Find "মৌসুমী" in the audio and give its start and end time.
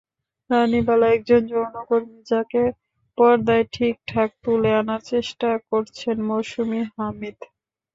6.29-6.81